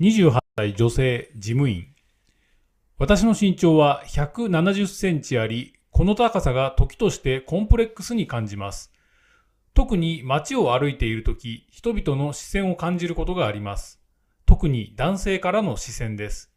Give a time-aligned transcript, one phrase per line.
[0.00, 1.88] 28歳女性事務員。
[2.98, 8.92] 私の身長は170センチあり、この高さが時としてコンプレックスに感じます。
[9.74, 14.00] 特に街を歩いているとき、人々の視線を感じることがあります。
[14.46, 16.52] 特に男性からの視線です。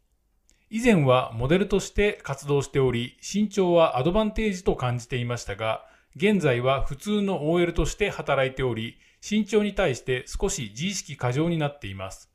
[0.70, 5.84] 以前はモデルとして活動しており、身長はアドバンテージと感じていましたが、
[6.14, 12.31] 現在は普通の OL として働いており、身長に対して少し自意識過剰になっています。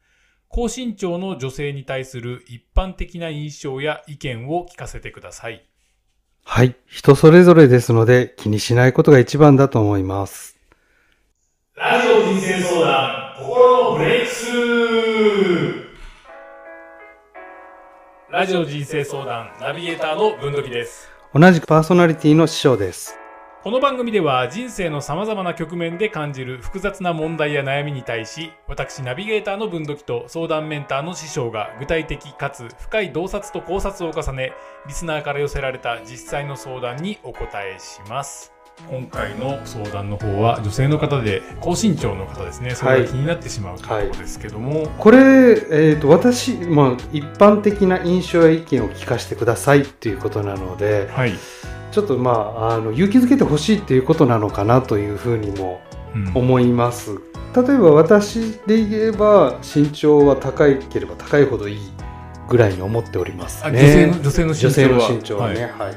[0.50, 5.66] 高身長の女性に対する一般的な印象や意見を聞かせてください。
[6.44, 6.76] はい。
[6.86, 10.58] 人それぞれですので気にしないことが一番だと思います。
[11.76, 14.48] ラジオ人生相談、心のブレイクス
[18.32, 21.10] ラジオ人生相談、ナビゲーターの文土器です。
[21.34, 23.27] 同じくパーソナリティの師匠です。
[23.64, 34.54] この番組では人生の様々な局面で感じる複雑な問題や悩みに対し、私ナビゲーターの文土器と相談メンターの師匠が具体的かつ深い洞察と考察を重ね、
[34.88, 38.54] リスナーから寄せられた実際の相談にお答えします。
[38.92, 42.76] 今回の相談の方は女性の方で高身長の方ですね。
[42.76, 45.18] それが気になってしまうところですけども、これ、
[45.72, 51.34] えっ、と、私、まあ、一般的な印象や意見を聞かせてくださいっていうことなので、はい。
[51.92, 55.82] ちょっとまあ、あの、勇気づけてほしいっていうことなのかなというふうにも
[56.16, 56.32] うん。
[56.36, 57.12] 思います。
[57.56, 61.80] 例えば私で言えば、身長は高いければ高いほどいい
[62.48, 64.12] ぐらいに思っておりますあね。
[64.22, 65.72] 女性の女性の身長はね、はい。
[65.88, 65.96] はい。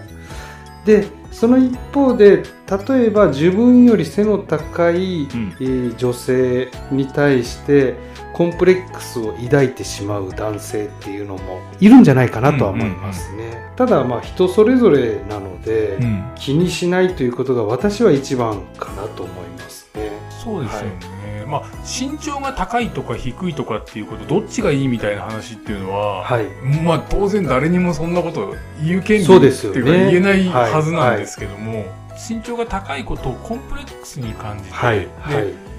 [0.85, 2.43] でその一方で
[2.89, 5.29] 例えば自分より背の高い、ん。
[5.61, 7.95] えー女性に対して
[8.33, 16.33] コンプレックスを抱いてしまう男性っていうのもいるんじゃないかなとは思いますね、ただまあ人それぞれなので、うん。
[16.37, 20.11] 気にしないということが私は一番かなと思いますね。
[20.43, 26.47] そうですよね、まあ身長が高いとか低いとかっていうことどっちがいいみたいな話っていうのは、はい。
[26.83, 29.81] まあ当然誰にもそんなこと言う権利そうですよね。
[29.81, 31.85] っていうか言えないはずなんですけども、
[32.29, 35.01] 身長が高いことをコンプレックスに感じて、はい。
[35.01, 35.70] ではい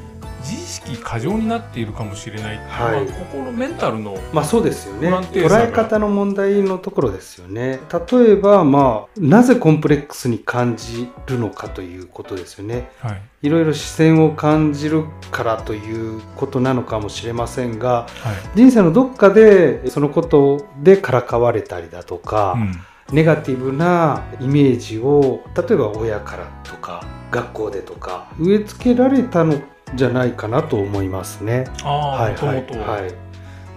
[0.42, 5.10] 自意識過剰になっているかもしれないはいまあ、心メンタルのまあそうですよね。
[5.10, 7.80] 捉え方の問題のところですよね。
[8.12, 12.92] 例えばまあなぜコンプレックスに感じるのかということですよね。
[13.00, 13.22] はい。
[13.44, 18.36] いろいろ視線を感じるからということなのかもしれませんがはい。
[18.56, 29.62] 人生のどっかでそのことでからかわれたりだとか、うんネガティブなイメージを例えば親からとか学校でとか植え付けられたの
[29.96, 31.66] じゃないかなと思いますね。
[31.84, 32.66] ああはいはい。
[32.78, 33.14] はい。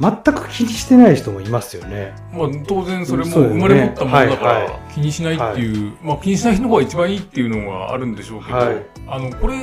[0.01, 2.15] 全く気にしてない人もいますよね。
[2.33, 8.87] まあ、当然それも生まれ持ったものだから気にしないっていう、まあ気にしないのが一番いいっていうのがあるんでしょうけど、はい。
[9.07, 9.55] あのこれ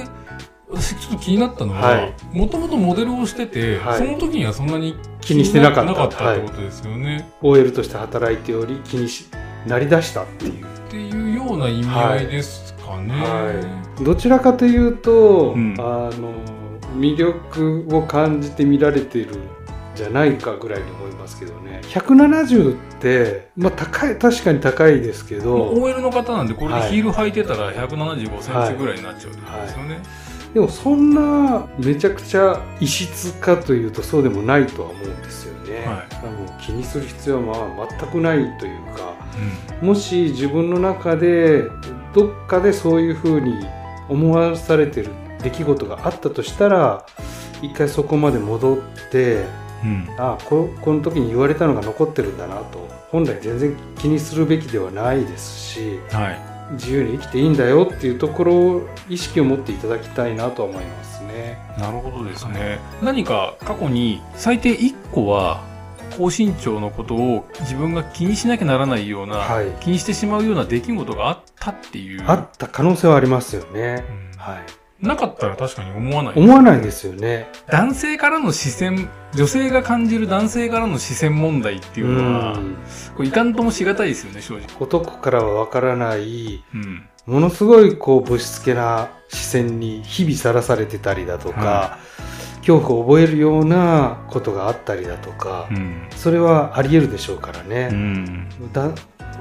[0.70, 2.14] 私ちょっと気になったのははい。
[2.32, 3.98] もともとモデルをしてて、はい。
[3.98, 5.92] その時にはそんなに気にしてなかった。
[5.92, 9.26] なかったってことですよね、OL として働いており気にし
[9.66, 10.66] なりだしたっていう。
[10.66, 15.76] っていうような意味合いですかね、はい、どちらかというと、うん。
[15.80, 16.34] あの
[16.98, 19.40] 魅力を感じて見られているん
[19.96, 21.80] じゃないかぐらいに思いますけどね。
[21.84, 26.90] 170って、まあ、高い確かに高いですけまあど OL の方なんでこれではい。
[26.90, 30.00] ヒール履いてたら175センチぐらいになっちゃうってことですよね、
[30.54, 39.16] でもそんなめちゃくちゃ異質かというとそうでもないとは思うんですよね、は多分気にする必要はまあ全くないというか
[39.82, 41.64] うもし自分の中で
[42.14, 43.54] どっかでそういうふうに
[44.10, 47.06] 思わされてる出来事があったとしたら
[47.62, 48.78] 一回そこまで戻っ
[49.12, 50.08] てんうん。
[50.18, 61.58] あここの時に言われたのが残ってるんだなと本来全然気にするべきではないですしはい自由に生きていいんだよっていうところを意識を持っていただきたいなと思いますね。
[61.78, 62.80] なるほどですね。
[63.02, 65.64] 何か過去に最低1個は
[66.18, 72.24] 高身長のことを自分が気にしなきゃならないような、はい気にしてしまうような出来事があったっていう。
[72.28, 74.04] あった可能性はありますよね。
[74.34, 74.81] うんはい。
[75.02, 76.34] なかったら確かに思わない。
[76.36, 77.48] 思わないですよね。
[77.68, 82.76] 男性からの視線、女性が感じる男性からの視線問題っていうのは、うん
[83.16, 84.68] これいかんともしがたいですよね、正直。
[84.80, 87.08] 男からはわからないうん。
[87.26, 91.98] ものすごいこう物質系な視線に日々さらされてたりだとか、は
[92.62, 96.08] 恐怖を覚えるようなことがあったりだとか、うん。
[96.16, 97.90] それはあり得るでしょうからうね、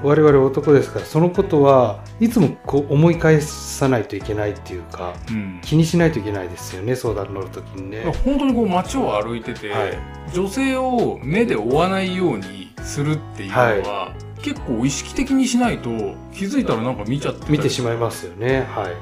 [0.03, 5.61] 我々男ですからそのことはいつもこう思い返さないといけないっていうかうん。
[5.63, 8.05] 気にしないといけないですよね相談乗るときにね。
[8.25, 9.99] 本当にこう街を歩いてて、はい
[10.33, 15.91] 女性を目で追わないようにするっていうのは、結構意識的にしないと
[16.33, 18.61] 気づいたらなんか見ちゃって見てしまいますよね。
[18.71, 18.95] はいはい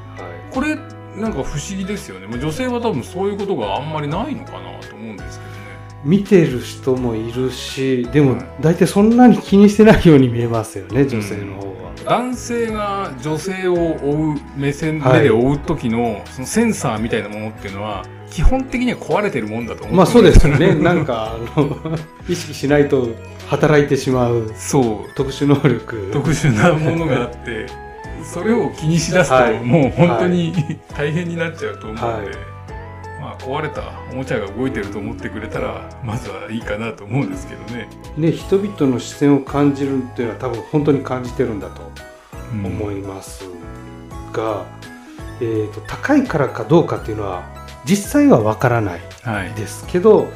[0.51, 0.79] これ
[1.19, 5.58] なんか不思議ですよねまあ女性は多分そういうことがあんまりないのかなと思うんですけどね
[6.05, 11.89] 見てる人もいるしでもうん大体そんなに気にしてないように見えますよね女性の方は。
[12.05, 15.19] 男性が女性を追う目線はい。
[15.19, 20.75] 目で追う時のそのセンサーみたいなものっていうのは基本的には壊れてるもんだと思まあそうですよね。
[20.75, 21.77] んなんか、あの、
[22.29, 23.09] 意識しないと
[23.49, 25.15] 働いてしまうそう。
[25.15, 26.11] 特殊能力。
[26.13, 27.67] 特殊なものがあって
[28.23, 29.61] それを気にしだすと、はい。
[29.61, 30.53] もう本当に、
[30.95, 32.58] 大変になっちゃうと思うので、はい
[33.21, 33.83] まあ壊れた
[34.13, 37.89] おもちゃが動いてると思ってくれたらまずはいいかなと思うんですけどね。
[38.17, 41.91] ね、人々の視線を感じるっていうのは多分本当に感じてるんだと
[42.53, 43.45] うん思います
[44.33, 44.65] が、
[45.41, 47.45] えーと、高いからかどうかっていうのは
[47.85, 50.29] 実際はわからないはいですけど、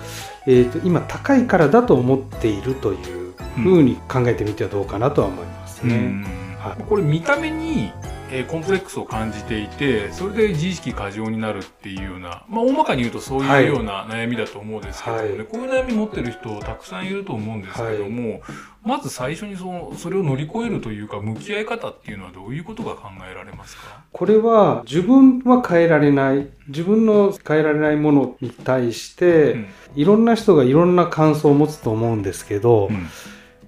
[0.47, 5.97] えーと、今高いからだと思っているというふうに考えてみてはどうかなとは思いますね。
[5.97, 6.25] うん
[6.59, 7.93] はいこれ見た目に、
[8.33, 13.65] えーコンプレックスを感じていてそれで自意識過剰になるっていうような、まあ、大まかに言うとそうはい。
[13.65, 15.45] いうような悩みだと思うんですけどもね、はい。
[15.45, 18.41] こういう悩み持ってる人たくさんいると思うんですけども、
[18.85, 24.03] まず最初にそのそれを乗り越えるというか向き合い方っていうのはどういうことが考えられますか？
[24.13, 26.49] これは自分は変えられない。
[26.69, 29.67] 自分の変えられないものに対して、うん。
[29.95, 33.09] いろんな人がいろんな感想を持つと思うんですけど、うん。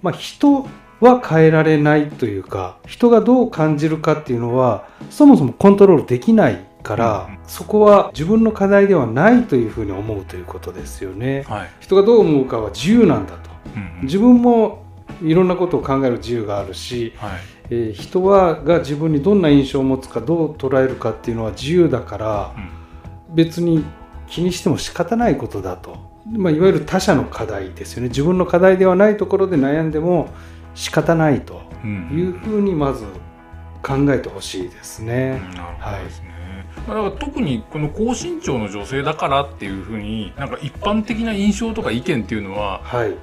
[0.00, 0.67] まあ、人
[1.04, 11.42] は変えられないというか人がどう感じるかっていうのはそもそもコントロールできないから、うんそこは自分の課題ではないというふうに思うということですよね。
[11.42, 11.70] はい。
[11.78, 13.50] 人がどう思うかは自由なんだと。
[13.76, 14.06] うん。
[14.06, 14.82] 自分も
[15.22, 17.30] いろんなことを考える自由があるし、はい。
[17.68, 23.34] えー人はが自分にどんな印象を持つかどう捉えるかっていうのは自由だからうん。
[23.34, 23.84] 別に
[24.26, 28.08] 気にしても仕方ないことだと、まあ、いわゆる他者の課題ですよね。
[28.08, 30.28] 自分の課題ではないところで悩んでも
[30.74, 33.04] 仕方ないとうんいうふうにまず
[33.82, 35.40] 考えてほしいですね。
[35.54, 36.34] なるほどですね。
[36.88, 43.14] まあ、だから特にこの高身長の女性だからっていうふうになんか一般的な印象とか意見っていうのははい、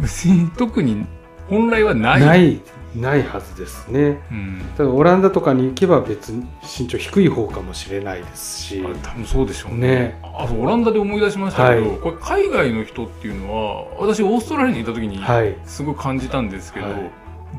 [0.00, 1.06] 別に特に
[1.48, 2.20] 本来はない。
[2.20, 2.60] ない
[2.96, 4.20] ないはずですね。
[4.30, 4.62] うん。
[4.76, 9.78] ただオランダとかに行けば別に身長低い方かもしれないですしあ多分そうでしょうね。
[9.78, 17.10] ねあとオランダで思い出しましたけど、はいこれ海外の人っていうのは私オーストラリアにいた時にはいすごい感じたんですけど、はい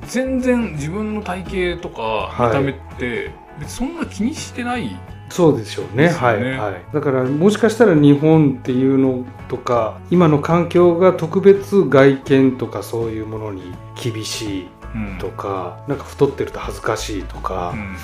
[0.07, 4.97] 全然自分の体型とかはい見た目って別にそんな気にしてない。
[5.29, 6.07] そうでしょうね。
[6.07, 6.09] ね。
[6.09, 15.17] はいはい、だからもしかしたら日本っていうのとか今の環境が特別外見とかそういうものに厳しいうん。
[15.19, 17.97] とか、なんか太ってると恥ずかしいとか、うん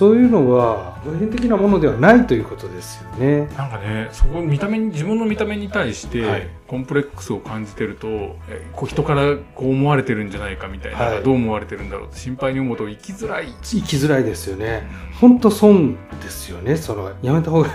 [0.00, 3.40] そういうのは普遍的なものではないということですよね。
[3.54, 8.06] なんかね、そこ見た目に自分の見た目に対して、はいコンプレックスを感じてると、
[8.48, 13.52] えこう人からこう思われてるんじゃないかみたいな、はいどう思われてるんだろうって心配に思うと生きづらい。
[13.60, 14.84] 生きづらいですよね。
[15.20, 16.76] 本当損ですよね。
[16.76, 17.68] そのやめた方が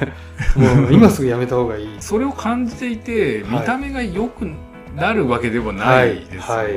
[0.55, 1.97] もう今すぐやめた方がいい。
[1.99, 4.45] それを感じていて、はい見た目が良く
[4.95, 6.39] なるわけではないですよね。
[6.39, 6.73] はいはい。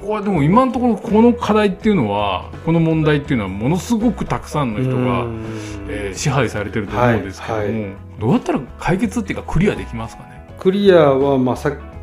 [0.00, 5.44] ここはでも今のところこの課題っていうのは、この問題っていうのはものすごくたくさんの人が、うん。
[5.88, 7.92] えー支配されてると思うんですけども、はいはい。
[8.18, 10.48] どうやったら解決っていうかクリアできますかね？
[10.58, 11.95] クリアはまあさ繰りいや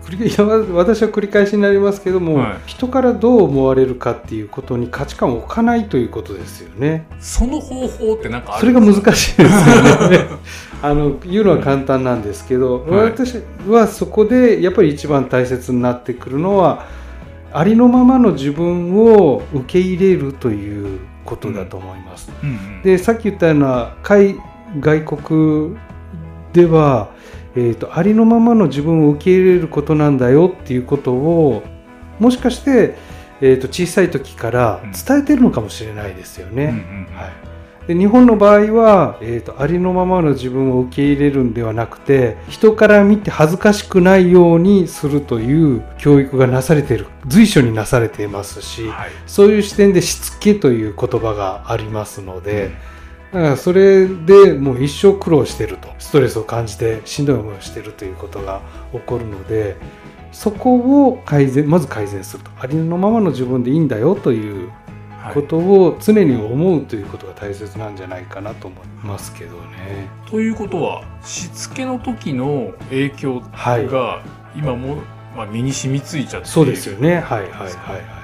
[0.73, 7.05] 私は繰り返しになりますけども、はい人からどう思われるかっていうことに価値観を置かないということですよね。
[7.19, 9.45] その方法ってなんかあそれが難しいですよ
[10.09, 10.27] ね。
[10.81, 16.85] あの言うのは簡単なんですけど、はい私はそこでやっぱり一番大切になってくるのは
[17.53, 22.31] ありのままの自分を受け入れるということだと思います。
[22.43, 24.35] うんうんでさっき言ったような海
[24.79, 25.75] 外国
[26.51, 27.09] では、
[27.55, 31.63] えーとありのままの自分を受け入れることなんだよっていうことを
[32.19, 32.95] もしかして、
[33.41, 36.65] えー、と小さい時から伝えてるのかもしれないですよね。
[36.65, 37.15] うんうんうん。
[37.15, 37.27] は
[37.85, 49.09] い、で日本の場合は、えーとありのままの自分を受け入れるんではなくて人から見て恥ずかしくないようにするという教育がなされている随所になされていますし、はい。
[49.27, 52.71] そういう視点でしつけという言葉がありますので、
[53.33, 58.61] だからそれでもう一生苦労してるとストレスを感じてしんどい思いをしてるということが
[58.93, 59.75] 起こるので
[60.31, 64.71] そこを改善まず改善するとありのままの自分でいいんだよという
[65.23, 70.09] はいことを常に思うということが大切なんじゃないかなと思いますけどね。
[70.29, 74.21] ということはしつけの時の影響はいが
[74.53, 74.97] 今も、
[75.35, 77.21] まあ、身に染みついちゃっているそうですよね。
[77.21, 78.22] はいはいはいはい。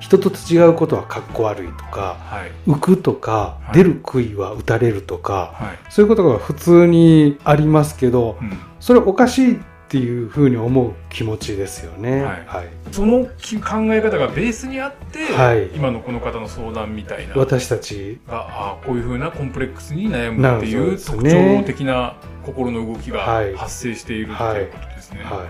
[0.00, 2.70] 人と違うことはかっこ悪いとか、はい。
[2.70, 3.74] 浮くとか、はい。
[3.74, 12.22] 出る杭は打たれるとか、はい、そういうことが普通にありますけど、うん、それおかしいっていうふうに思う気持ちですよね。
[12.22, 12.44] はい。
[12.46, 12.68] はい。
[12.92, 15.68] そのき考え方がベースにあって、はい。
[15.74, 17.34] 今のこの方の相談みたいな。
[17.36, 21.62] 私たち、があこういうふうなコンプレックスに悩むっていうね。
[21.62, 23.54] 徴的な心の動きがはい。
[23.54, 25.20] 発生している、はいということですね。
[25.24, 25.44] はか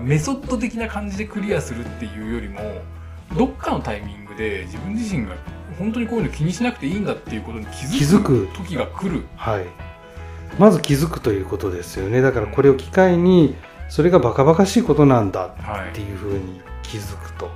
[0.00, 2.60] メソッド的な感じでクリアするっていうよりも
[3.36, 5.34] どっかのタイミングで自分自身が
[5.78, 9.24] 本当にこういうの気にしなくていいんだっていうことに気気づづくく時が来る。
[9.36, 9.66] はい、
[10.58, 12.20] まず気づくということですよね。
[12.20, 13.56] だからこれを機会に
[13.88, 17.50] それがバカバカしいことなんだはいっていうふうに気づくと。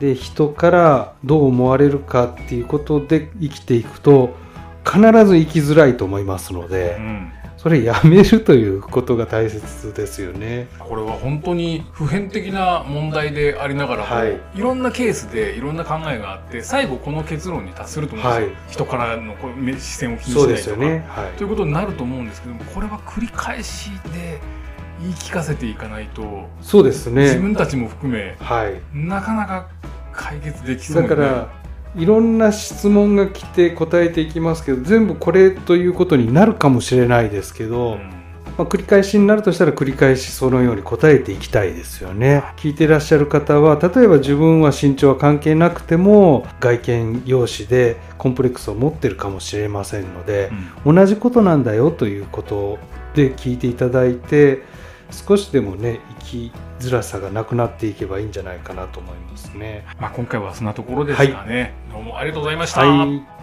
[0.00, 4.34] で人からどう思われるかっていうことで生きていくと
[4.84, 7.32] 必ず生きづらいと思いますのでうん
[7.64, 10.68] それやめるということが大切ですよね。
[10.78, 21.06] これは本当に普遍的な問題でありながらも、はいい、ろんなケースでいろんな考えがあって最後この結論に達すると思うんですよ、はい人からのこう目視線を気にしないとか、ですよね。
[21.08, 24.40] はということになると思うんですけどもこれは繰り返しで
[25.00, 26.26] 言い聞かせていかないと、い、
[26.60, 27.40] そうです自ね。
[27.40, 28.78] 分たちも含めはい。
[28.94, 29.68] なかなか
[30.12, 31.63] 解決できそうにないだから
[31.96, 38.24] いろんな質問が来て答えていきますけど全部これということになるかもしれないですけど、うん。
[38.56, 42.44] まあ、繰り返しになるとしたら繰り返しそのように答えていきたいですよね。
[42.56, 50.50] 聞いてらっしゃる方は例えば自分は身長は関係なくても外見容姿でコンプレックスを持ってるかもしれませんので
[50.84, 50.94] うん。
[50.94, 52.78] 同じことなんだよということ
[53.14, 54.62] で聞いていただいて
[55.10, 59.84] 少しでもね生きづらさがなくなっていけばいいんじゃないかなと思いますね。
[60.00, 63.33] まあ、今回はそんなところですかね、どうもありがとうございました、はい